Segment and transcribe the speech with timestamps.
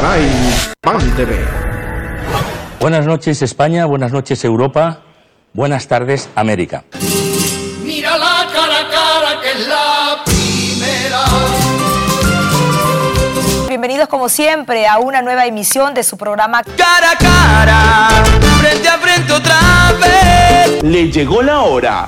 [0.00, 0.30] Caray,
[0.80, 1.44] Pan TV.
[2.78, 5.00] Buenas noches España, buenas noches Europa,
[5.52, 6.84] buenas tardes América.
[7.82, 11.24] Mira la cara a cara que es la primera.
[13.66, 18.08] Bienvenidos como siempre a una nueva emisión de su programa Cara a cara,
[18.60, 19.58] frente a frente otra
[20.00, 20.80] vez.
[20.84, 22.06] Le llegó la hora.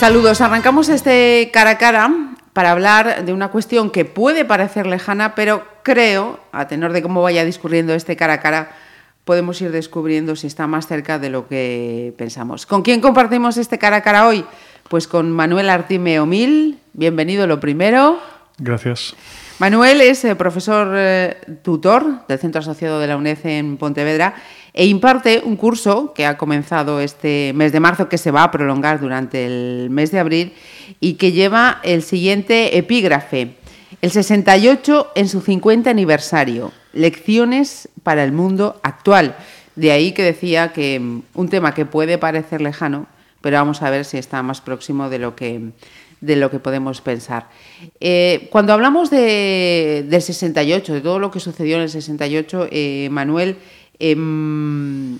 [0.00, 2.10] Saludos, arrancamos este cara a cara
[2.54, 7.20] para hablar de una cuestión que puede parecer lejana, pero creo, a tenor de cómo
[7.20, 8.70] vaya discurriendo este cara a cara,
[9.26, 12.64] podemos ir descubriendo si está más cerca de lo que pensamos.
[12.64, 14.46] ¿Con quién compartimos este cara a cara hoy?
[14.88, 16.78] Pues con Manuel Artime Omil.
[16.94, 18.18] Bienvenido lo primero.
[18.56, 19.14] Gracias.
[19.58, 24.34] Manuel es eh, profesor eh, tutor del Centro Asociado de la UNED en Pontevedra
[24.72, 28.50] e imparte un curso que ha comenzado este mes de marzo, que se va a
[28.50, 30.52] prolongar durante el mes de abril
[31.00, 33.56] y que lleva el siguiente epígrafe.
[34.02, 36.72] El 68 en su 50 aniversario.
[36.92, 39.36] Lecciones para el mundo actual.
[39.76, 43.06] De ahí que decía que mm, un tema que puede parecer lejano,
[43.40, 45.70] pero vamos a ver si está más próximo de lo que,
[46.20, 47.48] de lo que podemos pensar.
[48.00, 53.08] Eh, cuando hablamos de, del 68, de todo lo que sucedió en el 68, eh,
[53.10, 53.56] Manuel,
[54.00, 55.18] em,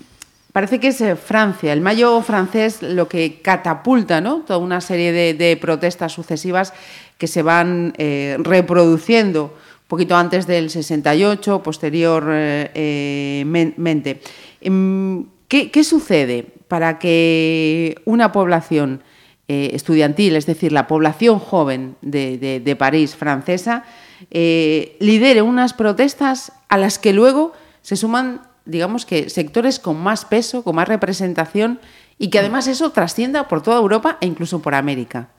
[0.51, 4.41] parece que es eh, Francia, el mayo francés lo que catapulta ¿no?
[4.41, 6.73] toda una serie de, protestas sucesivas
[7.17, 14.21] que se van eh, reproduciendo un poquito antes del 68, posteriormente.
[14.61, 19.03] Em, ¿Qué, sucede para que una población
[19.49, 23.83] eh, estudiantil, es decir, la población joven de París francesa,
[24.29, 30.25] eh, lidere unas protestas a las que luego se suman, digamos que, sectores con más
[30.25, 31.79] peso, con más representación
[32.17, 35.29] y que además eso trascienda por toda Europa e incluso por América.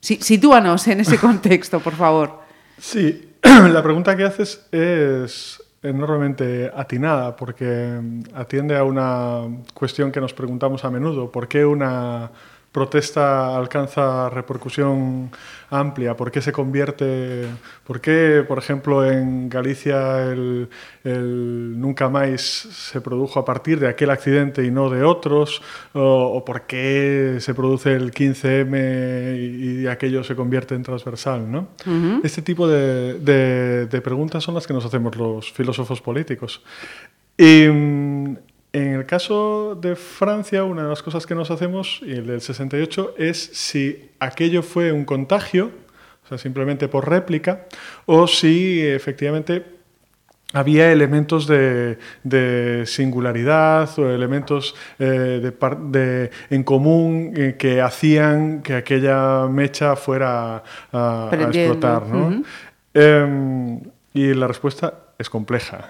[0.00, 2.40] Si- sitúanos en ese contexto, por favor.
[2.78, 9.42] Sí, la pregunta que haces es enormemente atinada porque mm, atiende a una
[9.74, 11.30] cuestión que nos preguntamos a menudo.
[11.30, 12.30] ¿Por qué una
[12.74, 15.30] protesta alcanza repercusión
[15.70, 16.16] amplia?
[16.16, 17.46] ¿Por qué se convierte?
[17.86, 20.68] ¿Por qué, por ejemplo, en Galicia el,
[21.04, 25.62] el Nunca Más se produjo a partir de aquel accidente y no de otros?
[25.92, 31.50] ¿O, o por qué se produce el 15M y, y aquello se convierte en transversal?
[31.50, 31.68] ¿no?
[32.24, 36.60] Este tipo de, de- de preguntas son las que nos hacemos los filósofos políticos.
[37.36, 38.36] Y mm,
[38.74, 42.40] en el caso de Francia, una de las cosas que nos hacemos, y el del
[42.40, 45.70] 68, es si aquello fue un contagio,
[46.24, 47.66] o sea, simplemente por réplica,
[48.04, 49.64] o si efectivamente
[50.52, 55.52] había elementos de, de singularidad o elementos eh, de
[55.90, 62.06] de- en común eh, que hacían que aquella mecha fuera a, explotar.
[62.06, 62.42] ¿no?
[62.92, 63.80] Em,
[64.12, 65.88] y la respuesta es compleja.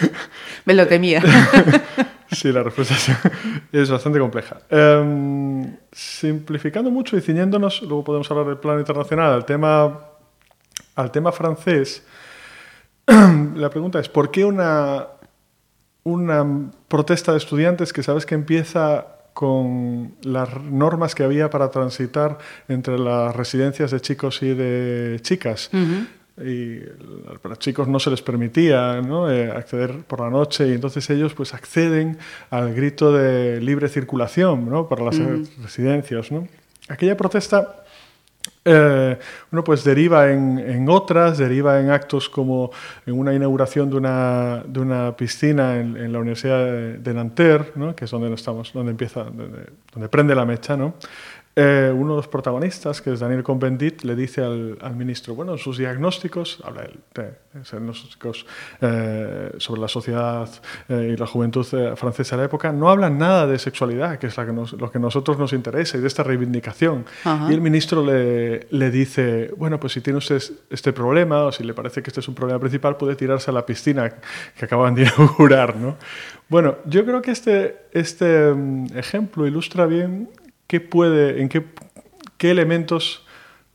[0.64, 1.22] Me lo temía.
[2.32, 2.94] Sí, la respuesta
[3.72, 4.58] es, bastante compleja.
[4.70, 10.00] Em, simplificando mucho y ciñéndonos, luego podemos hablar del plano internacional, al tema,
[10.94, 12.04] al tema francés,
[13.06, 15.06] la pregunta es, ¿por qué una,
[16.04, 22.38] una protesta de estudiantes que sabes que empieza con las normas que había para transitar
[22.68, 25.70] entre las residencias de chicos y de chicas?
[26.38, 29.30] Y a los chicos no se les permitía ¿no?
[29.30, 32.18] Eh, acceder por la noche y entonces ellos pues acceden
[32.50, 34.88] al grito de libre circulación ¿no?
[34.88, 35.18] para las
[35.62, 36.32] residencias.
[36.32, 36.48] ¿no?
[36.88, 37.82] Aquella protesta
[38.64, 39.18] eh,
[39.50, 42.70] uno pues deriva en, en otras, deriva en actos como
[43.06, 47.72] en una inauguración de una, de una piscina en, en la Universidad de, de Nanterre,
[47.74, 47.94] ¿no?
[47.94, 50.94] que es donde estamos, donde empieza, donde, donde prende la mecha, ¿no?
[51.54, 55.52] Eh, uno de los protagonistas, que es Daniel Cohn-Bendit, le dice al, al ministro, bueno,
[55.52, 58.46] en sus diagnósticos, habla él de, diagnósticos
[58.80, 60.48] eh, sobre la sociedad
[60.88, 61.62] eh, y la juventud
[61.94, 64.90] francesa de la época, no hablan nada de sexualidad, que es la que nos- lo
[64.90, 67.04] que a nosotros nos interesa, y de esta reivindicación.
[67.24, 67.50] Ajá.
[67.50, 71.64] Y el ministro le, le dice, bueno, pues si tiene usted este problema, o si
[71.64, 74.08] le parece que este es un problema principal, puede tirarse a la piscina
[74.56, 75.96] que acaban de inaugurar, ¿no?
[76.48, 80.30] Bueno, yo creo que este, este mm, ejemplo ilustra bien
[80.72, 81.66] qué puede, en qué,
[82.38, 83.26] qué elementos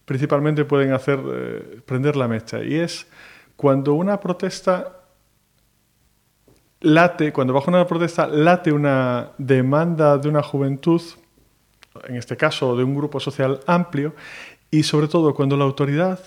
[0.05, 2.63] principalmente pueden hacer eh, prender la mecha.
[2.63, 3.05] Y es
[3.55, 5.03] cuando una protesta
[6.79, 10.99] late, cuando bajo una protesta late una demanda de una juventud,
[12.07, 14.15] en este caso de un grupo social amplio,
[14.71, 16.19] y sobre todo cuando la autoridad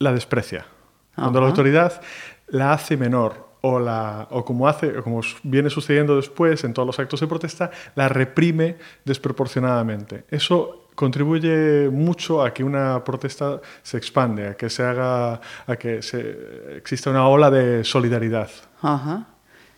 [0.00, 0.66] la desprecia,
[1.14, 2.02] cuando la autoridad
[2.48, 6.86] la hace menor o, la, o como hace, o como viene sucediendo después en todos
[6.86, 10.24] los actos de protesta, la reprime desproporcionadamente.
[10.30, 16.02] Eso contribuye mucho a que una protesta se expande, a que se haga, a que
[16.02, 18.50] se, exista una ola de solidaridad.
[18.82, 19.26] Ajá.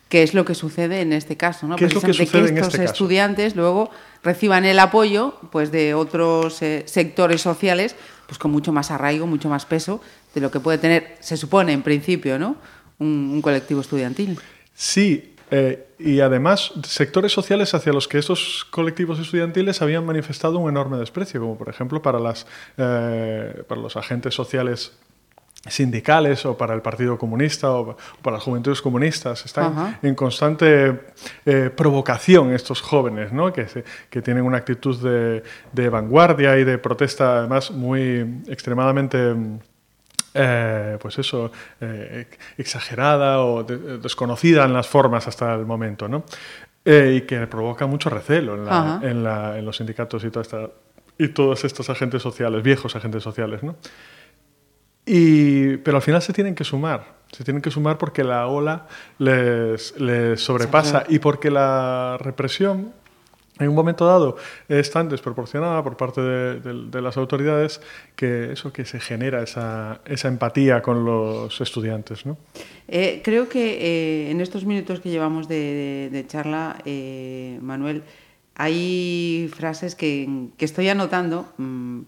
[0.09, 1.67] ¿Qué es lo que sucede en este caso?
[1.67, 1.77] ¿no?
[1.77, 2.83] ¿Qué es lo que sucede estos este caso?
[2.83, 3.91] estudiantes luego
[4.23, 7.95] reciban el apoyo pues, de otros eh, sectores sociales
[8.25, 10.01] pues, con mucho más arraigo, mucho más peso
[10.33, 12.55] de lo que puede tener, se supone en principio, ¿no?
[13.01, 14.39] Un, un colectivo estudiantil.
[14.73, 20.69] Sí, eh, y además sectores sociales hacia los que estos colectivos estudiantiles habían manifestado un
[20.69, 24.93] enorme desprecio, como por ejemplo para, las, eh, para los agentes sociales
[25.67, 29.45] sindicales o para el Partido Comunista o para las juventudes comunistas.
[29.45, 29.99] Están Ajá.
[30.01, 30.99] en constante
[31.45, 33.53] eh, provocación estos jóvenes, ¿no?
[33.53, 39.35] que, se- que tienen una actitud de, de vanguardia y de protesta además muy extremadamente...
[40.33, 46.23] eh, pues eso, eh, exagerada o de- desconocida en las formas hasta el momento, ¿no?
[46.85, 49.07] Eh, y que provoca mucho recelo en, la- Ajá.
[49.07, 50.69] en la- en los sindicatos y, toda esta-
[51.17, 53.75] y todos estos agentes sociales, viejos agentes sociales, ¿no?
[55.05, 58.87] Y, pero al final se tienen que sumar, se tienen que sumar porque la ola
[59.17, 62.93] les, les sobrepasa y porque la represión
[63.59, 64.37] en un momento dado
[64.69, 67.81] es tan desproporcionada por parte de, las autoridades
[68.15, 72.25] que eso que se genera esa, esa empatía con los estudiantes.
[72.25, 72.37] ¿no?
[72.87, 78.03] Eh, creo que eh, en estos minutos que llevamos de, charla, eh, Manuel,
[78.55, 82.01] hay frases que, estoy anotando mm,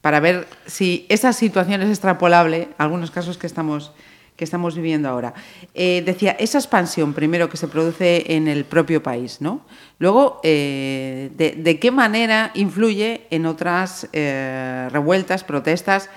[0.00, 3.92] para ver si esa situación es extrapolable algunos casos que estamos,
[4.40, 5.34] que estamos viviendo ahora.
[5.74, 9.60] Eh, decía, esa expansión primero que se produce en el propio país, ¿no?
[9.98, 16.08] Luego, eh, de, qué manera influye en otras eh, revueltas, protestas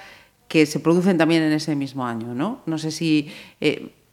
[0.48, 2.62] que se producen también en ese mismo año, ¿no?
[2.66, 3.30] No sé si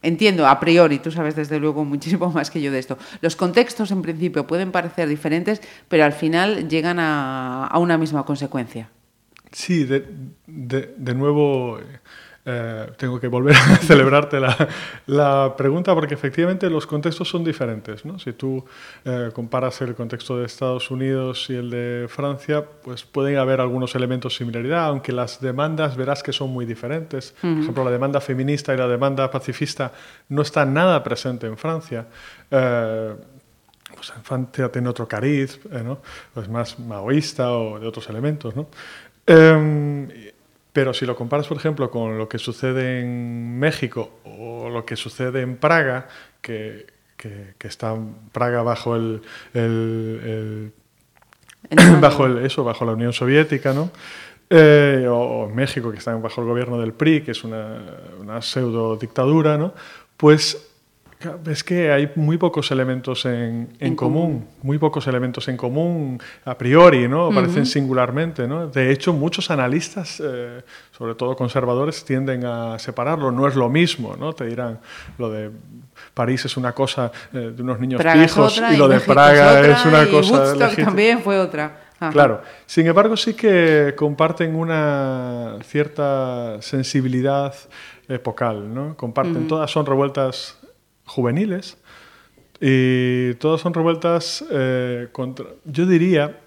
[0.01, 2.97] entiendo a priori, tú sabes desde luego muchísimo más que yo de esto.
[3.21, 8.89] Los contextos en principio pueden parecer diferentes, pero al final llegan a, una misma consecuencia.
[9.53, 10.05] Sí, de-
[10.47, 11.79] de nuevo
[12.43, 14.67] eh, tengo que volver a celebrarte la,
[15.05, 18.03] la pregunta porque efectivamente los contextos son diferentes.
[18.05, 18.17] ¿no?
[18.17, 18.65] Si tú
[19.05, 23.93] eh, comparas el contexto de Estados Unidos y el de Francia, pues pueden haber algunos
[23.95, 27.35] elementos de similaridad, aunque las demandas verás que son muy diferentes.
[27.41, 29.91] Por ejemplo, la demanda feminista y la demanda pacifista
[30.29, 32.07] no están nada presente en Francia.
[32.49, 33.15] Eh,
[33.93, 36.01] pues en Francia tiene otro cariz, eh, ¿no?
[36.33, 38.67] Pues más maoísta o de otros elementos, ¿no?
[40.73, 44.95] Pero si lo comparas, por ejemplo, con lo que sucede en México o lo que
[44.95, 46.07] sucede en Praga,
[46.41, 46.87] que,
[47.17, 47.95] que- que está
[48.31, 49.21] Praga bajo el,
[49.53, 50.71] el- el-
[51.69, 53.91] El- bajo el- eso, bajo la Unión Soviética, ¿no?
[54.49, 57.81] Eh, o, o en México, que está bajo el gobierno del PRI, que es una,
[58.19, 59.73] una pseudo dictadura, ¿no?
[60.17, 60.70] Pues
[61.43, 64.47] ves que hay muy pocos elementos en, en En común, común.
[64.63, 67.27] muy pocos elementos en común a priori, ¿no?
[67.27, 68.67] Aparecen singularmente, ¿no?
[68.67, 73.31] De hecho, muchos analistas, eh, sobre todo conservadores, tienden a separarlo.
[73.31, 74.33] No es lo mismo, ¿no?
[74.33, 74.79] Te dirán,
[75.17, 75.51] lo de
[76.13, 79.59] París es una cosa eh, de unos niños Praga es otra y lo de Praga
[79.59, 81.77] otra, es una y cosa Woodstock también fue otra.
[81.99, 82.11] Ajá.
[82.11, 82.41] Claro.
[82.65, 87.53] Sin embargo, sí que comparten una cierta sensibilidad
[88.07, 88.97] epocal, ¿no?
[88.97, 90.57] Comparten, todas son revueltas
[91.11, 91.77] juveniles
[92.59, 95.47] y todas son revueltas eh, contra...
[95.65, 96.39] Yo diría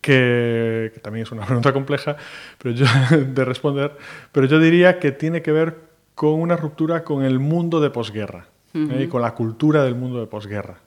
[0.00, 2.16] que, que también es una pregunta compleja
[2.58, 3.96] pero yo, de responder,
[4.32, 5.76] pero yo diría que tiene que ver
[6.14, 9.02] con una ruptura con el mundo de posguerra ¿eh?
[9.04, 10.78] y con la cultura del mundo de posguerra.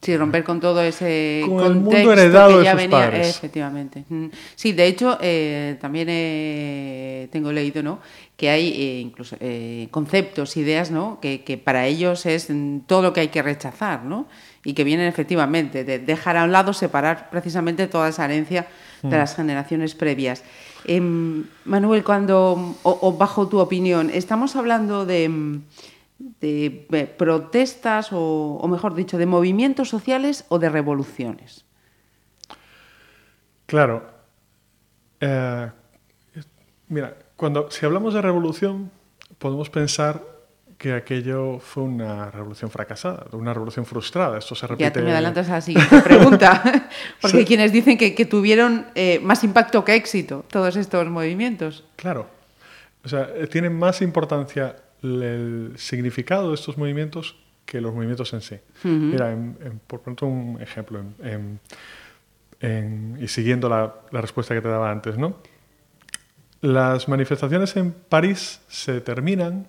[0.00, 2.98] Sí, romper con todo ese Con el mundo contexto heredado que de ya sus venía,
[2.98, 3.28] padres.
[3.28, 4.04] efectivamente.
[4.08, 4.26] Mm.
[4.54, 7.98] Sí, de hecho, eh, también eh, tengo leído, ¿no?
[8.36, 9.36] Que hay eh, incluso
[9.90, 11.18] conceptos, ideas, ¿no?
[11.20, 14.26] Que, que para ellos es mm, todo lo que hay que rechazar, ¿no?
[14.64, 18.66] Y que vienen efectivamente de dejar a un lado, separar precisamente toda esa herencia
[19.02, 19.10] Mm.
[19.10, 20.42] de las generaciones previas.
[20.86, 25.62] Em, Manuel, cuando, o, o bajo tu opinión, estamos hablando de, mm,
[26.18, 31.64] de, eh, protestas o, o, mejor dicho, de movimientos sociales o de revoluciones.
[33.66, 34.06] Claro.
[35.20, 35.70] Eh,
[36.88, 38.90] mira, cuando si hablamos de revolución,
[39.38, 40.22] podemos pensar
[40.78, 44.38] que aquello fue una revolución fracasada, una revolución frustrada.
[44.38, 44.84] Esto se repite.
[44.84, 46.62] Ya te me adelantas a la siguiente pregunta,
[47.20, 47.38] porque Sí.
[47.38, 51.84] hay quienes dicen que, que tuvieron eh, más impacto que éxito todos estos movimientos.
[51.96, 52.26] Claro.
[53.04, 58.56] O sea, tienen más importancia el significado de estos movimientos que los movimientos en sí.
[59.12, 61.00] Mira, en- en- por pronto un ejemplo,
[62.60, 65.36] en- y siguiendo la, la respuesta que te daba antes, ¿no?
[66.62, 69.66] Las manifestaciones en París se terminan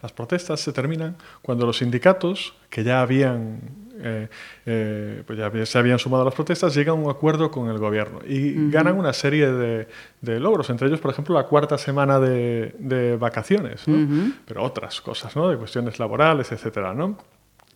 [0.00, 3.60] Las protestas se terminan cuando los sindicatos, que ya habían,
[4.00, 4.28] eh,
[4.66, 7.78] eh, pues ya se habían sumado a las protestas, llegan a un acuerdo con el
[7.78, 9.88] gobierno y ganan una serie de,
[10.20, 14.32] de logros, entre ellos, por ejemplo, la cuarta semana de, de vacaciones, ¿no?
[14.46, 15.48] pero otras cosas, ¿no?
[15.48, 17.16] de cuestiones laborales, etcétera, ¿no?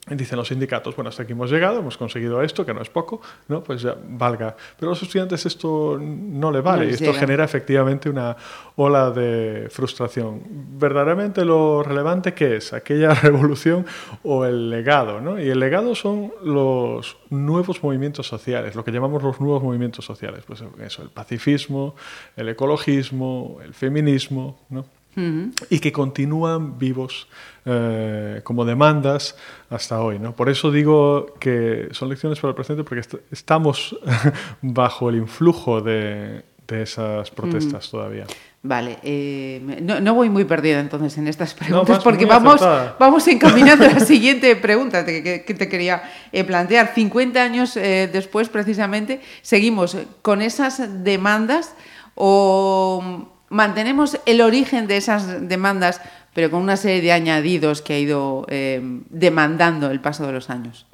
[0.05, 3.21] Dicen los sindicatos, bueno, hasta aquí hemos llegado, hemos conseguido esto, que no es poco,
[3.47, 3.63] ¿no?
[3.63, 4.57] Pues ya valga.
[4.77, 7.21] Pero a los estudiantes esto no le vale No y esto llega.
[7.21, 8.37] genera efectivamente una
[8.75, 10.43] ola de frustración.
[10.77, 13.87] Verdaderamente lo relevante que es aquella revolución
[14.25, 15.41] o el legado, ¿no?
[15.41, 20.43] Y el legado son los nuevos movimientos sociales, lo que llamamos los nuevos movimientos sociales,
[20.45, 21.95] pues eso, el pacifismo,
[22.37, 24.85] el ecologismo, el feminismo, ¿no?
[25.15, 27.29] Y que continúan vivos
[27.67, 29.37] eh, como demandas
[29.71, 30.19] hasta hoy.
[30.19, 30.35] ¿no?
[30.35, 33.97] Por eso digo que son lecciones para el presente, porque est- estamos
[34.63, 38.25] bajo el influjo de, de esas protestas todavía.
[38.65, 42.97] Vale, eh, no, no voy muy perdida entonces en estas preguntas porque vamos, acertada.
[42.99, 46.93] vamos encaminando a la siguiente pregunta que, que- que te quería eh, plantear.
[46.95, 51.75] 50 años eh, después, precisamente, ¿seguimos con esas demandas
[52.15, 56.01] o mantenemos el origen de esas demandas,
[56.35, 58.81] pero con una serie de añadidos que ha ido eh,
[59.11, 60.87] demandando el paso de los años?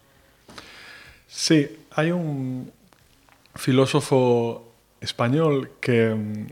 [1.29, 2.73] Sí, hay un
[3.55, 6.47] filósofo español que, mm,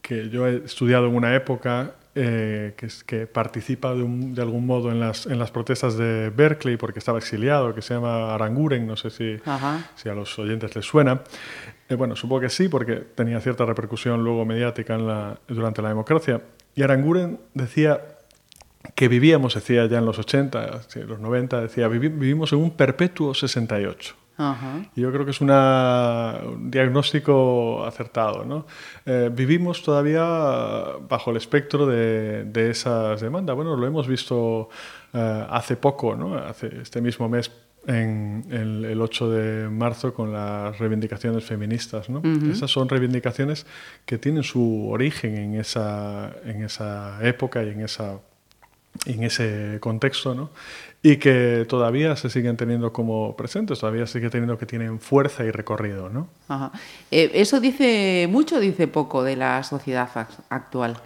[0.00, 4.42] que yo he estudiado en una época eh, que, es- que participa de, un- de
[4.42, 8.34] algún modo en las, en las protestas de Berkeley porque estaba exiliado, que se llama
[8.34, 9.36] Aranguren, no sé si,
[9.94, 11.22] si a los oyentes les suena.
[11.88, 15.88] Eh, bueno, supongo que sí, porque tenía cierta repercusión luego mediática en la- durante la
[15.90, 16.40] democracia.
[16.74, 18.00] Y Aranguren decía
[18.94, 22.70] que vivíamos, decía ya en los 80, sí, los 90, decía, "Vivi- vivimos en un
[22.72, 24.14] perpetuo 68.
[24.42, 24.82] Ajá.
[24.96, 28.44] Y yo creo que es una- un diagnóstico acertado.
[28.44, 28.66] ¿no?
[29.04, 30.24] Eh, vivimos todavía
[31.08, 33.54] bajo el espectro de, de esas demandas.
[33.54, 34.68] Bueno, lo hemos visto
[35.12, 36.36] eh, hace poco, ¿no?
[36.38, 37.50] hace este mismo mes,
[37.86, 42.08] en, en el 8 de marzo, con las reivindicaciones feministas.
[42.10, 42.20] ¿no?
[42.50, 43.66] Esas son reivindicaciones
[44.04, 48.18] que tienen su origen en esa, en esa época y en esa
[49.06, 50.50] en ese contexto, ¿no?
[51.02, 55.50] Y que todavía se siguen teniendo como presentes, todavía sigue teniendo que tienen fuerza y
[55.50, 56.28] recorrido, ¿no?
[56.48, 56.72] Ajá.
[57.10, 60.98] Eh, ¿Eso dice mucho o dice poco de la sociedad ac- actual?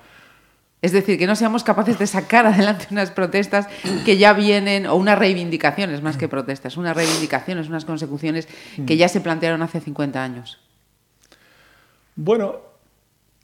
[0.82, 3.68] Es decir, que no seamos capaces de sacar adelante unas protestas
[4.04, 8.48] que ya vienen, o unas reivindicaciones más que protestas, unas reivindicaciones, unas consecuciones
[8.86, 10.58] que ya se plantearon hace 50 años.
[12.16, 12.56] Bueno,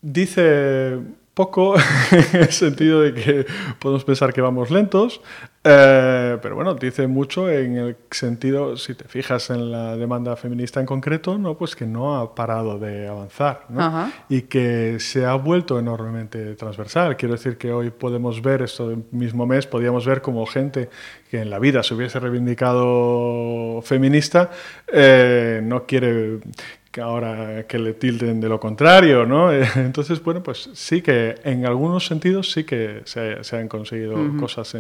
[0.03, 0.99] dice
[1.41, 1.75] poco
[2.11, 3.47] en el sentido de que
[3.79, 5.23] podemos pensar que vamos lentos,
[5.65, 10.81] eh, pero bueno, dice mucho en el sentido, si te fijas en la demanda feminista
[10.81, 14.13] en concreto, no, pues que no ha parado de avanzar ¿no?
[14.29, 17.17] Y que se ha vuelto enormemente transversal.
[17.17, 20.91] Quiero decir que hoy podemos ver, esto mismo mes, podíamos ver como gente
[21.31, 24.51] que en la vida se hubiese reivindicado feminista,
[24.93, 26.41] eh, no quiere
[26.91, 29.53] que ahora que le tilden de lo contrario, ¿no?
[29.77, 34.77] Entonces, bueno, pues sí que en algunos sentidos sí que se, se han conseguido cosas.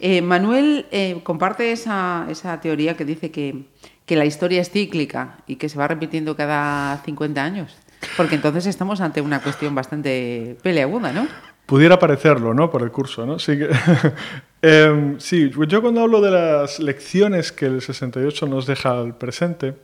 [0.00, 3.64] Eh, Manuel eh, comparte esa, esa teoría que dice que,
[4.06, 7.76] que la historia es cíclica y que se va repitiendo cada 50 años.
[8.16, 11.26] Porque entonces estamos ante una cuestión bastante peleaguda, ¿no?
[11.66, 12.70] Pudiera parecerlo, ¿no?
[12.70, 13.38] Por el curso, ¿no?
[13.38, 13.68] Sí, que-
[14.62, 19.74] Em, sí, yo cuando hablo de las lecciones que el 68 nos deja al presente,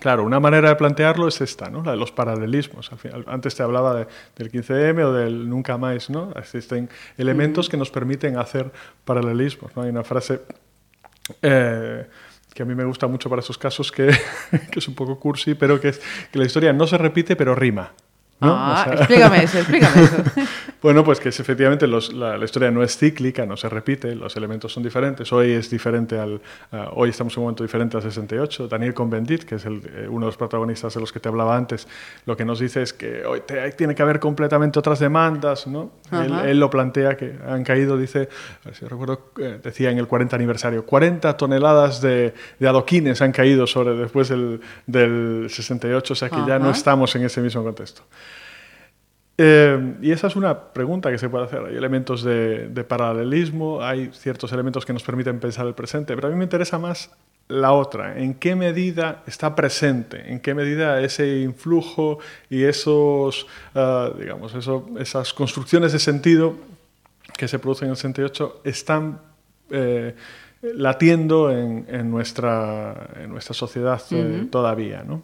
[0.00, 1.82] claro, una manera de plantearlo es esta, ¿no?
[1.82, 2.90] La de los paralelismos.
[2.92, 6.32] Al final, antes te hablaba de- del 15M o del nunca más, ¿no?
[6.36, 8.70] Existen elementos que nos permiten hacer
[9.04, 9.82] paralelismos, ¿no?
[9.82, 10.40] Hay una frase
[11.42, 12.06] eh,
[12.54, 14.06] que a mí me gusta mucho para esos casos, que,
[14.70, 16.00] que es un poco cursi, pero que es
[16.32, 17.92] que la historia no se repite, pero rima.
[18.40, 18.54] ¿no?
[18.56, 20.16] Ah, O sea- explícame eso, explícame eso.
[20.80, 24.14] Bueno, pues que es, efectivamente los- la, la historia no es cíclica, no se repite,
[24.14, 25.32] los elementos son diferentes.
[25.32, 26.40] Hoy es diferente al.
[26.72, 28.68] ah, hoy estamos en un momento diferente al 68.
[28.68, 31.56] Daniel Cohn-Bendit, que es el, eh, uno de los protagonistas de los que te hablaba
[31.56, 31.88] antes,
[32.26, 35.90] lo que nos dice es que hoy te- tiene que haber completamente otras demandas, ¿no?
[36.12, 36.48] Él, Ajá.
[36.48, 38.28] él lo plantea que han caído, dice,
[38.62, 43.20] a ver si recuerdo, eh, decía en el 40 aniversario, 40 toneladas de, de adoquines
[43.20, 46.78] han caído sobre después del, del 68, o sea que ya no Ajá.
[46.78, 48.02] estamos en ese mismo contexto.
[49.40, 51.62] Eh, y esa es una pregunta que se puede hacer.
[51.64, 56.26] Hay elementos de, de paralelismo, hay ciertos elementos que nos permiten pensar el presente, pero
[56.26, 57.10] a mí me interesa más
[57.46, 58.18] la otra.
[58.18, 60.30] ¿En qué medida está presente?
[60.32, 62.18] ¿En qué medida ese influjo
[62.50, 66.56] y esos, ah, digamos, eso- esas construcciones de sentido
[67.36, 69.20] que se producen en el 68 están
[69.70, 70.14] eh,
[70.62, 75.04] latiendo en, en nuestra, en nuestra sociedad eh, todavía?
[75.06, 75.22] ¿no?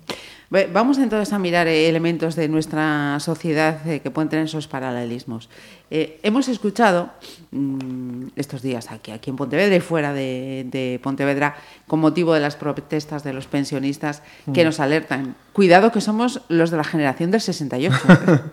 [0.72, 5.48] Vamos entonces a mirar eh, elementos de nuestra sociedad eh, que pueden tener esos paralelismos.
[5.90, 7.10] Eh, hemos escuchado
[7.50, 11.56] mm, estos días aquí, aquí en Pontevedra y fuera de, de Pontevedra,
[11.88, 15.34] con motivo de las protestas de los pensionistas, que nos alertan.
[15.52, 17.94] Cuidado que somos los de la generación del 68.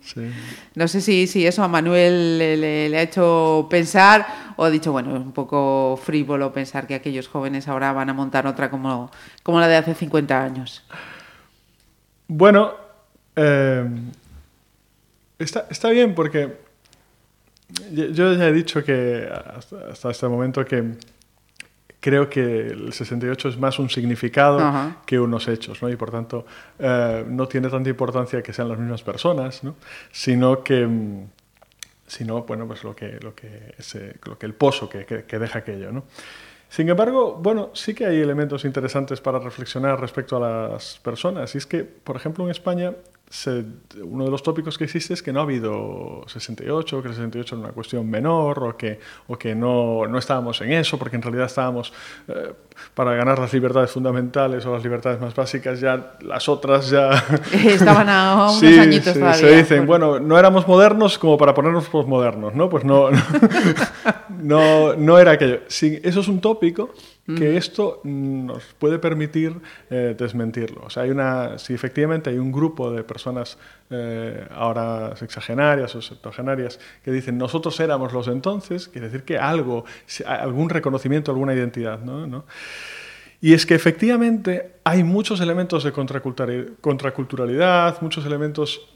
[0.00, 0.22] Sí.
[0.74, 4.26] No sé si, si eso a Manuel le, le- le ha hecho pensar
[4.56, 8.14] o ha dicho, bueno, es un poco frívolo pensar que aquellos jóvenes ahora van a
[8.14, 9.10] montar otra como,
[9.42, 10.82] como la de hace 50 años.
[12.28, 12.74] Bueno,
[13.36, 13.88] eh,
[15.38, 16.56] está, está bien porque
[17.92, 20.92] yo ya he dicho que hasta, hasta este momento que
[22.00, 24.98] creo que el 68 es más un significado Ajá.
[25.04, 25.88] que unos hechos, ¿no?
[25.88, 26.46] Y por tanto
[26.78, 29.74] eh, no tiene tanta importancia que sean las mismas personas, ¿no?
[30.12, 30.86] Sino que
[32.06, 35.38] sino bueno pues lo que lo que ese- lo que el pozo que, que- que
[35.38, 36.04] deja aquello, ¿no?
[36.68, 41.54] Sin embargo, bueno, sí que hay elementos interesantes para reflexionar respecto a las personas.
[41.54, 42.94] Y es que, por ejemplo, en España,
[43.30, 43.64] se-
[44.02, 47.54] uno de los tópicos que existe es que no ha habido 68, que el 68
[47.56, 51.22] era una cuestión menor, o que, o que no, no estábamos en eso, porque en
[51.22, 51.92] realidad estábamos
[52.28, 52.52] eh,
[52.94, 57.10] para ganar las libertades fundamentales o las libertades más básicas, ya las otras ya...
[57.52, 59.34] Estaban a unos Sí, añitos sí, todavía.
[59.40, 62.68] Se dicen, bueno, no éramos modernos como para ponernos posmodernos, ¿no?
[62.70, 63.18] Pues no, no,
[64.42, 65.60] no, no era aquello.
[65.68, 66.90] Sí, eso es un tópico
[67.36, 70.84] que esto nos puede permitir eh, desmentirlo.
[70.86, 73.58] O sea, hay una, si efectivamente hay un grupo de personas
[73.90, 79.84] eh, ahora sexagenarias o septuagenarias que dicen nosotros éramos los entonces, quiere decir que algo,
[80.26, 82.26] algún reconocimiento, alguna identidad, ¿no?
[82.26, 82.46] ¿no?
[83.40, 88.88] Y es que efectivamente hay muchos elementos de contraculturalidad, muchos elementos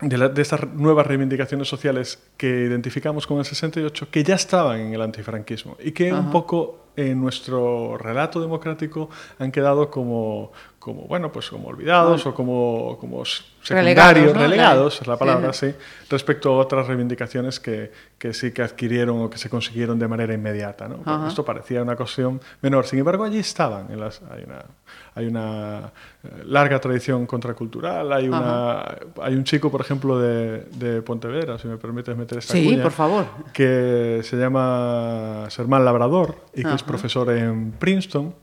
[0.00, 4.80] de, la- de estas nuevas reivindicaciones sociales que identificamos con el 68 que ya estaban
[4.80, 11.02] en el antifranquismo y que un poco en nuestro relato democrático han quedado como, como
[11.02, 14.40] bueno, pues como olvidados o como, como secundarios, Relegados, ¿no?
[14.40, 15.18] relegados, es la Sí.
[15.18, 15.74] palabra, sí,
[16.08, 20.32] respecto a otras reivindicaciones que, que sí que adquirieron o que se consiguieron de manera
[20.32, 20.88] inmediata.
[20.88, 21.28] ¿no?
[21.28, 22.86] Esto parecía una cuestión menor.
[22.86, 23.92] Sin embargo, allí estaban.
[23.92, 24.64] en las- hay una,
[25.14, 25.92] hay una
[26.24, 28.10] eh, larga tradición contracultural.
[28.14, 28.82] Hay, una,
[29.20, 32.82] hay un chico, por ejemplo, de, de Pontevedra, si me permites meter esta Sí, cuña,
[32.82, 33.26] por favor.
[33.52, 36.86] que se llama Sermán Labrador y que es Ajá.
[36.86, 38.34] profesor en Princeton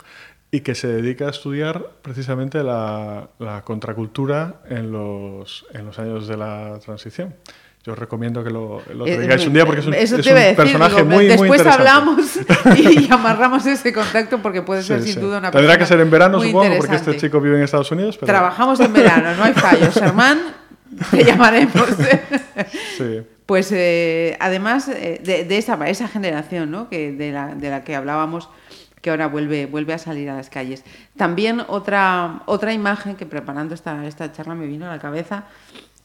[0.52, 6.28] y que se dedica a estudiar precisamente la, la contracultura en los, en los años
[6.28, 7.36] de la transición.
[7.84, 10.18] Yo os recomiendo que lo, lo Eh, traigáis un día porque es un, es un
[10.18, 11.90] decir, personaje digo, muy, muy Después interesante.
[11.90, 12.40] hablamos
[12.80, 15.20] y amarramos ese contacto porque puede ser Sí, sin sí.
[15.22, 17.90] duda una Tendrá que ser en verano, muy supongo, porque este chico vive en Estados
[17.92, 18.18] Unidos.
[18.18, 19.90] Pero, Trabajamos en verano, no hay fallo.
[19.94, 20.40] Germán,
[21.12, 21.88] te llamaremos.
[22.98, 23.22] Sí.
[23.46, 26.90] Pues eh, además eh, de, de esa, esa generación ¿no?
[26.90, 28.50] que, de, la, de la que hablábamos,
[29.08, 30.84] que ahora vuelve, vuelve a salir a las calles.
[31.16, 35.46] También otra, otra imagen que preparando esta, esta charla me vino a la cabeza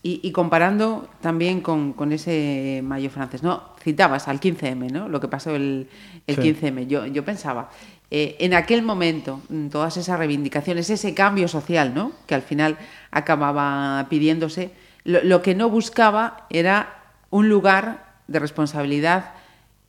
[0.05, 3.43] y, y comparando también con, con ese mayo francés.
[3.43, 3.71] ¿no?
[3.83, 5.09] Citabas al 15M, ¿no?
[5.09, 5.89] lo que pasó el,
[6.29, 6.55] el Sí.
[6.55, 6.87] 15M.
[6.87, 7.71] Yo, yo pensaba,
[8.13, 12.13] eh, en aquel momento, mm, todas esas reivindicaciones, ese cambio social, ¿no?
[12.29, 12.79] Que al final
[13.11, 14.71] acababa pidiéndose,
[15.03, 19.33] lo, lo que no buscaba era un lugar de responsabilidad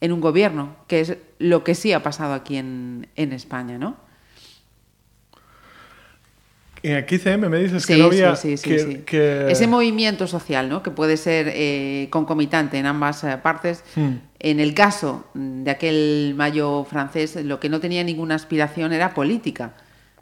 [0.03, 3.95] en un gobierno, que es lo que sí ha pasado aquí en, en España, ¿no?
[6.81, 8.35] En el 15M me dices Sí, que no había...
[8.35, 10.83] sí, sí, sí, que- Ese movimiento social, ¿no?
[10.83, 13.85] Que puede ser eh, concomitante en ambas eh, partes.
[13.95, 14.15] Hmm.
[14.39, 19.75] En el caso de aquel mayo francés, lo que no tenía ninguna aspiración era política.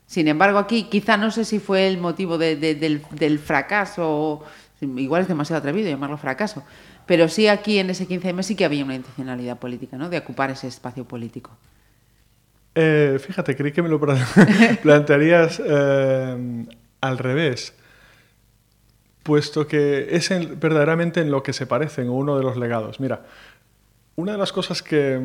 [0.06, 4.44] Sin embargo, aquí quizá no sé si fue el motivo de- de- del, del fracaso,
[4.82, 6.64] igual es demasiado atrevido llamarlo fracaso,
[7.12, 10.08] pero sí aquí en ese 15M sí que había una intencionalidad política, ¿no?
[10.10, 11.52] De ocupar ese espacio político.
[12.74, 14.16] Eh, fíjate, creí que me lo pla-
[14.82, 16.66] plantearías eh,
[17.02, 17.74] al revés,
[19.24, 23.02] puesto que es en- verdaderamente en lo que se parecen uno de los legados.
[23.02, 23.26] Mira,
[24.16, 25.18] una de las cosas que,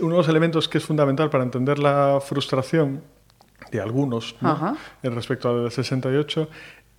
[0.00, 3.02] uno de los elementos que es fundamental para entender la frustración
[3.72, 4.50] de algunos ¿no?
[5.02, 6.48] En respecto al 68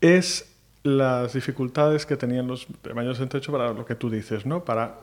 [0.01, 4.65] es las dificultades que tenían los de mayo 68 para lo que tú dices, ¿no?
[4.65, 4.97] Para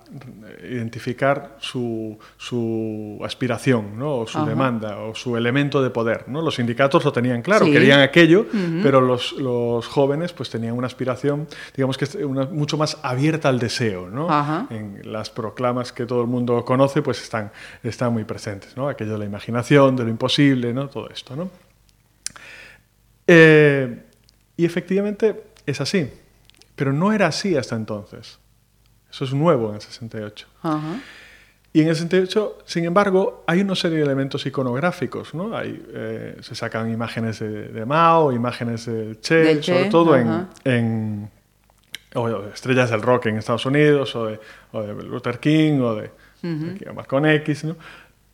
[0.59, 4.17] eh, identificar su, su aspiración, ¿no?
[4.17, 4.49] O su Ajá.
[4.49, 6.43] demanda o su elemento de poder, ¿no?
[6.43, 7.71] Los sindicatos lo tenían claro, Sí.
[7.73, 8.47] querían aquello,
[8.83, 13.61] pero los, los jóvenes pues tenían una aspiración, digamos que una- mucho más abierta al
[13.61, 14.29] deseo, ¿no?
[14.29, 14.67] Ajá.
[14.71, 17.53] En las proclamas que todo el mundo conoce pues están,
[17.85, 18.89] están muy presentes, ¿no?
[18.89, 20.89] Aquello de la imaginación, de lo imposible, ¿no?
[20.89, 21.49] Todo esto, ¿no?
[23.27, 24.03] Eh,
[24.57, 26.11] y efectivamente es así,
[26.75, 28.39] pero no era así hasta entonces.
[29.11, 30.47] Eso es nuevo en el 68.
[30.63, 31.01] Ajá.
[31.73, 35.55] Y en el 68, sin embargo, hay una serie de elementos iconográficos, ¿no?
[35.57, 40.17] Hay, eh, se sacan imágenes de, de Mao, imágenes de Che, Del Che, sobre todo
[40.17, 41.31] en,
[42.15, 44.41] o de estrellas del rock en Estados Unidos, o de,
[44.73, 46.11] o de Luther King, o de
[47.07, 47.77] con X, ¿no?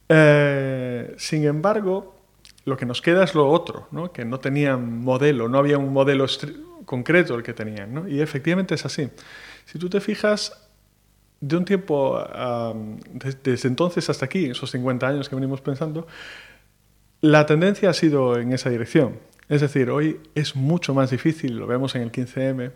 [0.08, 2.13] Eh, sin embargo,
[2.64, 4.12] lo que nos queda es lo otro, ¿no?
[4.12, 6.26] Que no tenían modelo, no había un modelo
[6.86, 8.08] concreto el que tenían, ¿no?
[8.08, 9.08] Y efectivamente es así.
[9.66, 10.60] Si tú te fijas,
[11.40, 16.06] de un tiempo, am, des- desde entonces hasta aquí, esos 50 años que venimos pensando,
[17.20, 19.18] la tendencia ha sido en esa dirección.
[19.48, 22.70] Es decir, hoy es mucho más difícil, lo vemos en el 15M,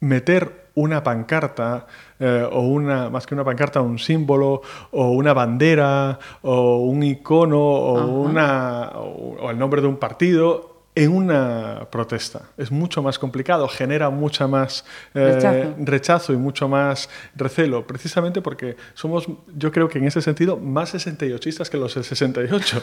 [0.00, 1.86] meter una pancarta
[2.18, 4.60] eh, o una más que una pancarta un símbolo
[4.92, 8.06] o una bandera o un icono o Ajá.
[8.06, 13.68] una o, o el nombre de un partido en una protesta es mucho más complicado
[13.68, 15.74] genera mucha más eh, Rechazo.
[15.84, 20.94] rechazo y mucho más recelo precisamente porque somos yo creo que en ese sentido más
[20.94, 22.80] 68istas que los del 68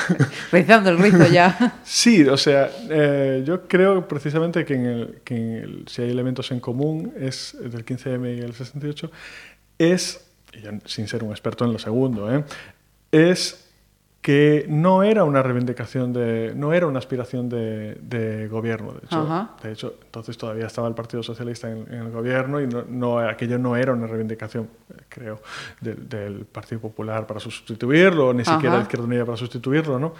[0.52, 1.74] Rizando el rizo ya.
[1.84, 6.10] Sí, o sea, eh, yo creo precisamente que, en el, que en el- si hay
[6.10, 9.10] elementos en común es del 15M y el 68,
[9.78, 10.24] es,
[10.84, 12.44] sin ser un experto en lo segundo, ¿eh?
[13.12, 13.65] es
[14.26, 18.90] que no era una reivindicación de, no era una aspiración de, de gobierno.
[18.90, 19.50] De hecho, Ajá.
[19.62, 23.18] de hecho, entonces todavía estaba el Partido Socialista en, en el gobierno y no, no-
[23.20, 24.68] aquello no era una reivindicación,
[25.08, 25.40] creo,
[25.80, 30.12] del, del Partido Popular para sustituirlo, ni siquiera de Izquierda Unida para sustituirlo, ¿no?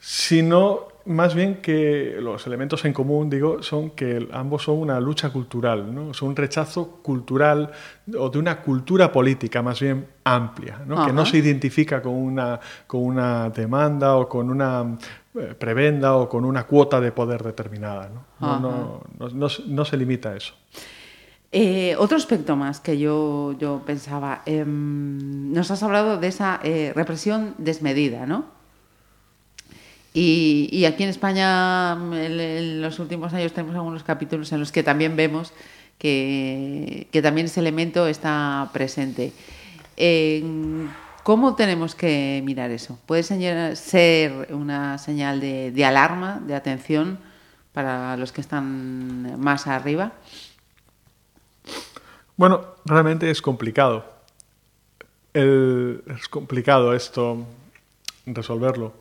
[0.00, 5.30] Sino más bien que los elementos en común, digo, son que ambos son una lucha
[5.30, 6.14] cultural, ¿no?
[6.14, 7.70] Son un rechazo cultural
[8.18, 10.96] o de una cultura política más bien amplia, ¿no?
[11.06, 14.96] Que no se identifica con una, con una demanda o con una
[15.34, 18.24] eh, prebenda o con una cuota de poder determinada, ¿no?
[18.40, 20.54] No, no, no, no se- no se limita a eso.
[21.52, 26.92] Eh, otro aspecto más que yo, yo pensaba, em, nos has hablado de esa eh,
[26.94, 28.59] represión desmedida, ¿no?
[30.12, 34.82] Y, aquí en España mm, en, los últimos años tenemos algunos capítulos en los que
[34.82, 35.52] también vemos
[35.98, 39.32] que, también ese elemento está presente.
[41.22, 42.98] ¿Cómo tenemos que mirar eso?
[43.06, 47.18] ¿Puede ser una señal de, alarma, de atención
[47.72, 50.12] para los que están más arriba?
[52.36, 54.04] Bueno, realmente es complicado.
[55.34, 57.44] Es complicado esto,
[58.24, 58.99] resolverlo.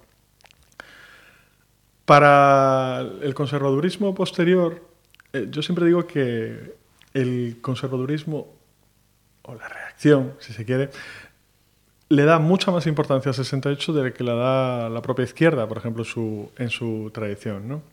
[2.10, 4.82] Para el conservadurismo posterior,
[5.32, 6.74] eh, yo siempre digo que
[7.14, 8.48] el conservadurismo,
[9.44, 10.90] o la reacción, si se quiere,
[12.10, 15.68] le da mucha más importancia al 68 de la que le da la propia izquierda,
[15.68, 17.84] por ejemplo, su- en su tradición.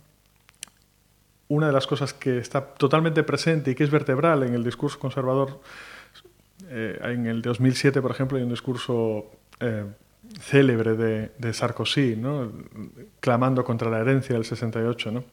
[1.49, 4.99] Una de las cosas que está totalmente presente y que es vertebral en el discurso
[4.99, 5.61] conservador,
[6.71, 9.27] eh, en el 2007, por ejemplo, hay un discurso
[9.61, 9.85] eh,
[10.41, 12.53] célebre de, de Sarkozy, ¿no?
[13.21, 15.11] clamando contra la herencia del 68.
[15.11, 15.25] ¿no?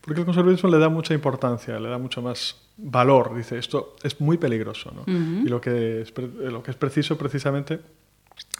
[0.00, 3.34] Porque el conservadurismo le da mucha importancia, le da mucho más valor.
[3.36, 4.92] Dice, esto es muy peligroso.
[4.94, 5.04] ¿no?
[5.06, 7.80] Y lo que, es, lo que es preciso precisamente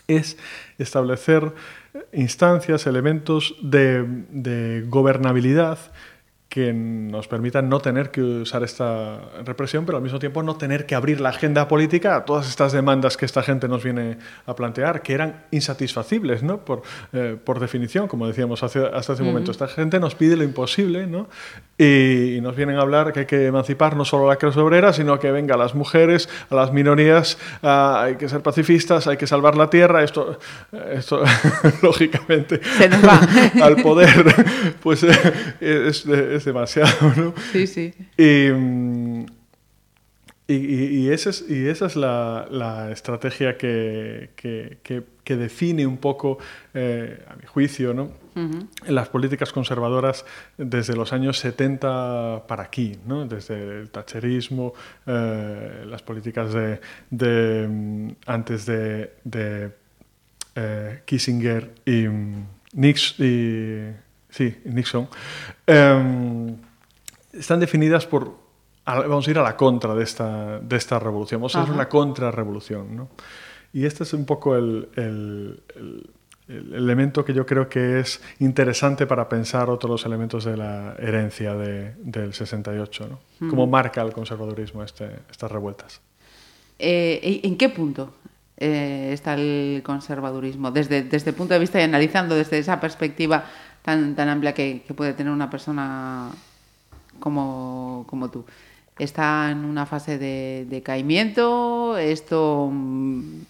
[0.07, 0.37] es
[0.79, 1.53] establecer
[2.13, 5.79] instancias, elementos de, de gobernabilidad
[6.53, 10.85] que nos permitan no tener que usar esta represión, pero al mismo tiempo no tener
[10.85, 14.55] que abrir la agenda política a todas estas demandas que esta gente nos viene a
[14.55, 16.59] plantear, que eran insatisfacibles, ¿no?
[16.59, 16.83] Por,
[17.15, 19.51] eh, por definición, como decíamos hace, hasta hace un momento.
[19.51, 21.27] Esta gente nos pide lo imposible, ¿no?
[21.79, 24.61] Y, y nos vienen a hablar que hay que emancipar no solo a la clase
[24.61, 29.07] obrera, sino que venga a las mujeres, a las minorías, a- hay que ser pacifistas,
[29.07, 30.05] hay que salvar la tierra.
[30.05, 30.39] Esto,
[30.93, 31.23] esto
[31.83, 33.21] lógicamente, Se nos va.
[33.65, 34.35] al poder,
[34.83, 35.13] pues eh,
[35.61, 37.35] es, es demasiado, ¿no?
[37.53, 37.93] Sí, sí.
[38.17, 38.51] Y,
[40.49, 40.55] y,
[41.07, 46.39] y- es, y esa es la, la estrategia que, que- que- que define un poco,
[46.75, 48.11] eh, a mi juicio, ¿no?
[48.89, 50.25] las políticas conservadoras
[50.59, 53.27] desde los años 70 para aquí, ¿no?
[53.27, 54.73] desde el tacherismo,
[55.07, 59.71] eh, las políticas de, de, antes de, de,
[60.57, 63.95] eh, Kissinger y, mm, Nix- y-
[64.33, 65.09] sí, Nixon.
[65.67, 66.57] Em,
[67.33, 68.35] están definidas por,
[68.85, 71.81] vamos a ir a la contra de esta, de esta revolución, vamos a hacer Ajá.
[71.81, 72.97] una contrarrevolución.
[72.97, 73.09] ¿no?
[73.73, 76.11] Y este es un poco el, el- el-
[76.49, 81.55] el elemento que yo creo que es interesante para pensar otros elementos de la herencia
[81.55, 83.09] de- del 68,
[83.41, 83.49] ¿no?
[83.49, 86.01] Cómo marca el conservadurismo este, estas revueltas.
[86.81, 88.13] Eh, ¿y ¿En qué punto
[88.59, 90.73] eh, está el conservadurismo?
[90.73, 93.45] Desde, desde el punto de vista y analizando desde esa perspectiva
[93.83, 96.31] tan, tan amplia que, que puede tener una persona
[97.23, 98.45] como, como tú.
[98.99, 101.97] está en una fase de decaimiento.
[101.97, 103.41] Esto, mm,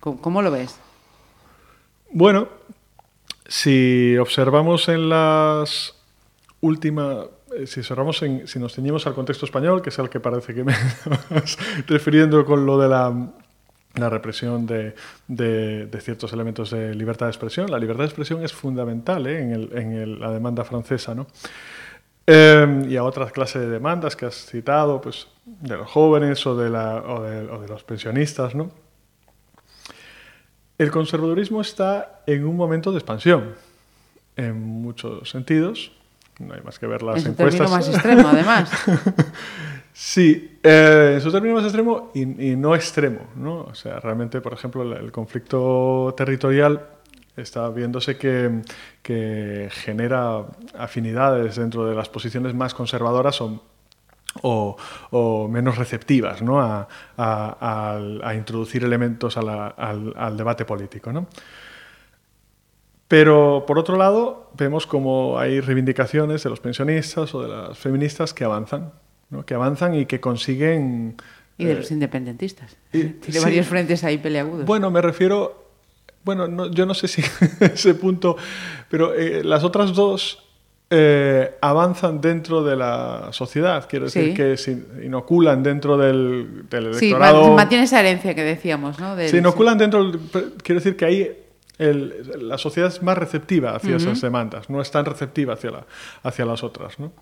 [0.00, 0.76] ¿cómo, lo ves?
[2.10, 2.48] Bueno,
[3.46, 5.94] si observamos en las
[6.60, 7.26] últimas,
[7.56, 10.54] eh, si observamos en, si nos ceñimos al contexto español, que es al que parece
[10.54, 10.72] que me
[11.30, 13.32] estás refiriendo con lo de la,
[13.94, 14.94] la represión de,
[15.28, 19.40] de- de ciertos elementos de libertad de expresión, la libertad de expresión es fundamental ¿eh?
[19.42, 21.26] en, el- en el- la demanda francesa, ¿no?
[22.26, 26.56] Eh, y a otras clases de demandas que has citado, pues de los jóvenes o
[26.56, 28.70] de, la, o de, o de los pensionistas, ¿no?
[30.78, 33.54] El conservadurismo está en un momento de expansión,
[34.36, 35.92] en muchos sentidos.
[36.38, 37.70] No hay más que ver las término encuestas.
[37.70, 38.70] más extremo, además.
[39.92, 43.62] Sí, eh, en su término más extremo y, no extremo, ¿no?
[43.62, 46.86] O sea, realmente, por ejemplo, el, conflicto territorial
[47.36, 50.46] está viéndose que, genera
[50.78, 53.40] afinidades dentro de las posiciones más conservadoras
[54.42, 56.60] o, menos receptivas ¿no?
[56.60, 61.12] a, introducir elementos al debate político.
[61.12, 61.26] ¿no?
[63.10, 68.32] Pero por otro lado, vemos como hay reivindicaciones de los pensionistas o de las feministas
[68.32, 68.92] que avanzan,
[69.30, 69.44] ¿no?
[69.44, 71.16] que avanzan y que consiguen...
[71.58, 72.76] Y de eh, los independentistas.
[72.92, 73.44] y- Tiene sí.
[73.44, 74.64] varios frentes ahí peleagudos.
[74.66, 75.64] Bueno, me refiero,
[76.24, 77.22] bueno, no- yo no sé si
[77.60, 78.36] ese punto,
[78.88, 80.46] pero eh, las otras dos
[80.92, 84.34] eh, avanzan dentro de la sociedad, quiero decir Sí.
[84.34, 84.72] que se
[85.04, 87.48] inoculan dentro del, del sí, electorado.
[87.50, 89.14] ma- mantiene esa herencia que decíamos, ¿no?
[89.14, 90.20] Del- se inoculan dentro, del-
[90.64, 91.30] quiero decir que ahí
[91.78, 95.86] el- la sociedad es más receptiva hacia esas demandas, no es tan receptiva hacia, la,
[96.24, 97.12] hacia las otras, ¿no?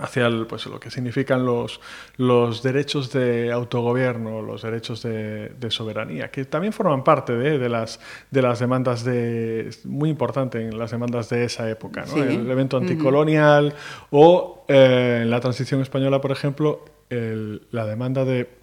[0.00, 1.80] Hacia el, pues, lo que significan los,
[2.16, 7.68] los derechos de autogobierno, los derechos de, de soberanía, que también forman parte de, de
[7.68, 7.98] las,
[8.30, 12.14] de las demandas de, muy importante en las demandas de esa época, ¿no?
[12.14, 12.20] Sí.
[12.20, 13.74] el evento anticolonial
[14.10, 18.58] o eh, en la transición española, por ejemplo, el- la demanda de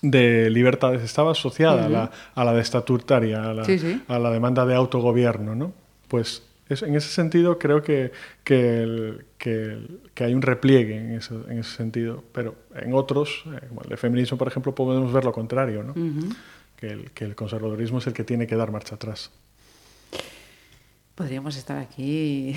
[0.00, 4.02] de libertades estaba asociada a, la, a la de estatutaria, a la, Sí, sí.
[4.06, 5.72] a la demanda de autogobierno, ¿no?
[6.08, 6.42] Pues
[6.72, 8.12] es- en ese sentido creo que,
[8.44, 12.92] que, el- que el- que hay un repliegue en ese, en ese sentido, pero en
[12.94, 15.94] otros, eh, como el de feminismo, por ejemplo, podemos ver lo contrario, ¿no?
[16.76, 19.30] que, el, que el conservadurismo es el que tiene que dar marcha atrás.
[21.14, 22.54] Podríamos estar aquí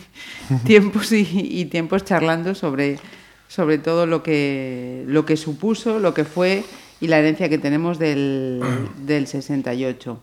[0.64, 2.98] tiempos y, y tiempos charlando sobre,
[3.48, 6.64] sobre todo lo que, lo que supuso, lo que fue
[7.00, 8.60] y la herencia que tenemos del,
[9.04, 10.20] del 68.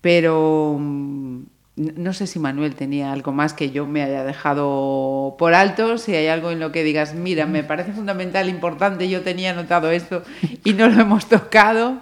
[0.00, 1.42] Pero mm,
[1.96, 6.14] no sé si Manuel tenía algo más que yo me haya dejado por alto, si
[6.14, 10.22] hay algo en lo que digas, mira, me parece fundamental, importante, yo tenía anotado esto
[10.64, 11.98] y no lo hemos tocado.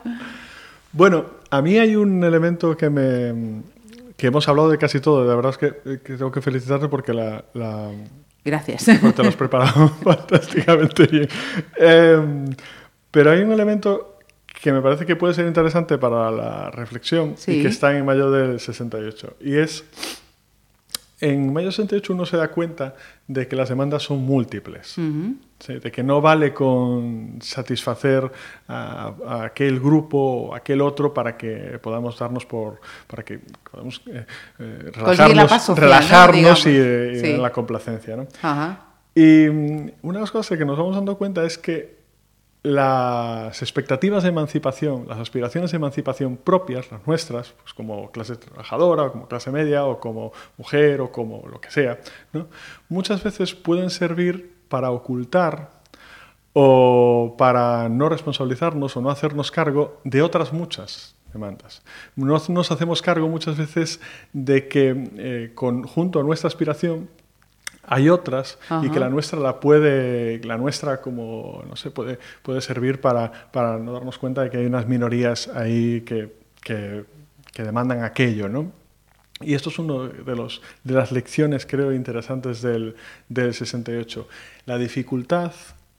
[0.93, 3.62] Bueno, a mí hay un elemento que me
[4.17, 5.25] que hemos hablado de casi todo.
[5.25, 7.91] La verdad es que, que tengo que felicitarte porque la, la-
[8.45, 8.85] Gracias.
[9.01, 11.29] Pues te lo has preparado fantásticamente bien.
[11.79, 12.45] Eh,
[13.12, 14.17] pero hay un elemento
[14.61, 17.53] que me parece que puede ser interesante para la reflexión Sí.
[17.53, 19.37] y que está en mayo del 68.
[19.40, 19.85] Y es,
[21.21, 22.94] en mayo del 68 uno se da cuenta
[23.29, 24.97] de que las demandas son múltiples.
[25.59, 28.31] Sí, de que no vale con satisfacer
[28.68, 33.40] a, a aquel grupo o aquel otro para que podamos darnos por para que
[33.71, 34.25] podamos eh,
[34.59, 35.83] eh, relajarnos, social, ¿no?
[35.83, 38.27] relajarnos y, la complacencia, ¿no?
[38.42, 38.87] Ajá.
[39.14, 41.98] Y mm, una de las cosas que nos vamos dando cuenta es que
[42.62, 49.05] las expectativas de emancipación, las aspiraciones de emancipación propias, las nuestras, pues como clase trabajadora,
[49.05, 51.99] o como clase media, o como mujer, o como lo que sea,
[52.88, 55.71] muchas veces pueden servir para ocultar
[56.53, 61.83] o para no responsabilizarnos o no hacernos cargo de otras muchas demandas.
[62.16, 64.01] No nos hacemos cargo muchas veces
[64.33, 67.09] de que eh, junto a nuestra aspiración
[67.88, 68.90] hay otras y Ajá.
[68.92, 73.79] que la nuestra la puede, la nuestra como, no sé, puede, puede servir para, para
[73.79, 77.05] no darnos cuenta de que hay unas minorías ahí que, que,
[77.53, 78.72] que demandan aquello, ¿no?
[79.40, 82.96] Y esto es uno de, los, de las lecciones, creo, interesantes del,
[83.29, 84.29] del 68.
[84.66, 85.53] La dificultad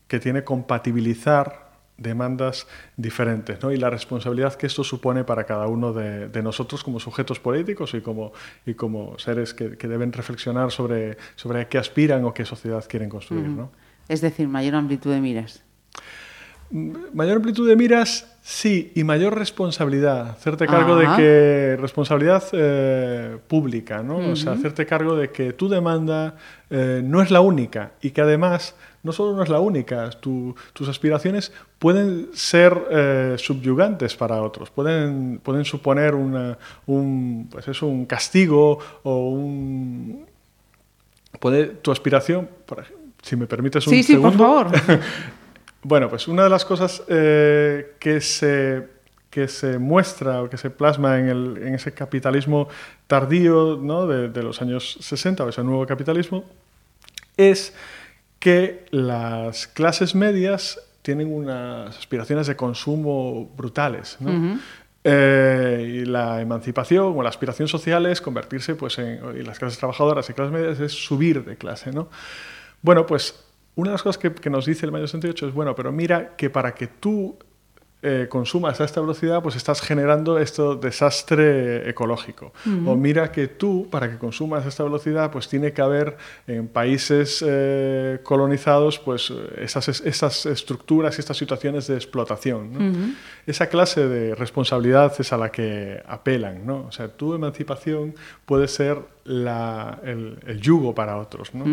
[0.08, 1.69] que tiene compatibilizar
[2.00, 3.72] demandas diferentes ¿no?
[3.72, 7.94] y la responsabilidad que esto supone para cada uno de, de nosotros como sujetos políticos
[7.94, 8.34] y como,
[8.66, 13.10] y como seres que, que deben reflexionar sobre, sobre qué aspiran o qué sociedad quieren
[13.10, 13.48] construir.
[13.48, 13.72] ¿no?
[14.08, 15.64] Es decir, mayor amplitud de miras.
[16.72, 20.30] Mayor amplitud de miras, sí, y mayor responsabilidad.
[20.30, 21.18] Hacerte cargo Ajá.
[21.18, 21.78] de que.
[21.82, 24.18] responsabilidad eh, pública, ¿no?
[24.18, 26.36] O sea, hacerte cargo de que tu demanda
[26.70, 30.56] eh, no es la única y que además no solo no es la única, tu-
[30.74, 37.88] tus aspiraciones pueden ser eh, subyugantes para otros, pueden, pueden suponer una, un, pues eso,
[37.88, 40.26] un castigo o un,
[41.40, 42.84] puede tu aspiración, por
[43.22, 44.68] si me permites un Sí, sí, por segundo.
[44.68, 45.00] favor.
[45.82, 48.86] Bueno, pues una de las cosas eh, que, se,
[49.30, 52.68] que se muestra o que se plasma en, el- en ese capitalismo
[53.08, 54.06] tardío ¿no?
[54.06, 56.44] de, de los años 60, o ese nuevo capitalismo,
[57.38, 57.74] es
[58.40, 64.18] que las clases medias tienen unas aspiraciones de consumo brutales.
[64.20, 64.60] ¿no?
[65.04, 69.80] Eh, y la emancipación o la aspiración social es convertirse, pues, en, y las clases
[69.80, 71.92] trabajadoras y clases medias es subir de clase.
[71.92, 72.10] ¿no?
[72.82, 73.44] Bueno, pues
[73.76, 76.36] una de las cosas que, que nos dice el mayo 68 es, bueno, pero mira
[76.36, 77.38] que para que tú
[78.02, 82.54] eh, consumas a esta velocidad, pues estás generando este desastre ecológico.
[82.86, 86.16] O mira que tú, para que consumas a esta velocidad, pues tiene que haber
[86.48, 92.74] en países eh, colonizados, pues eh, esas, esas estructuras y estas situaciones de explotación.
[92.74, 93.14] ¿no?
[93.46, 96.66] Esa clase de responsabilidad es a la que apelan.
[96.66, 96.86] ¿no?
[96.88, 101.54] O sea, tu emancipación puede ser la- el, el yugo para otros.
[101.54, 101.66] ¿no?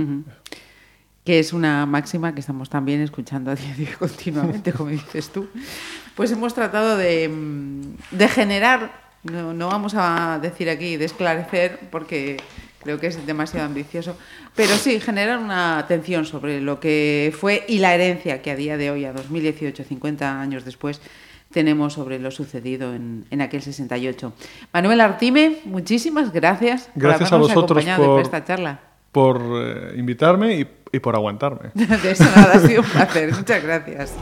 [1.24, 5.28] que es una máxima que estamos también escuchando a día de hoy continuamente, como dices
[5.30, 5.48] tú,
[6.16, 8.90] pues hemos tratado de, mm, de generar,
[9.22, 12.38] no, no vamos a decir aquí de esclarecer, porque
[12.82, 14.16] creo que es demasiado ambicioso,
[14.54, 18.76] pero sí generar una atención sobre lo que fue y la herencia que a día
[18.76, 21.00] de hoy, a 2018, 50 años después,
[21.52, 24.32] tenemos sobre lo sucedido en, en aquel 68.
[24.72, 28.80] Manuel Artime, muchísimas gracias, Gracias a por habernos vosotros acompañado por- en esta charla.
[29.16, 31.70] Por eh, invitarme y, y por aguantarme.
[31.74, 33.32] De eso nada, ha sido un placer.
[33.32, 34.12] Muchas gracias.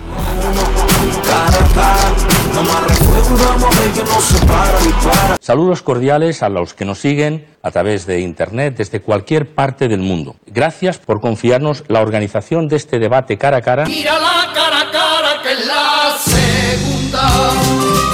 [5.41, 9.99] Saludos cordiales a los que nos siguen a través de Internet desde cualquier parte del
[9.99, 10.37] mundo.
[10.47, 13.87] Gracias por confiarnos la organización de este debate cara a cara.
[13.87, 18.14] Mira la cara a cara que es la segunda.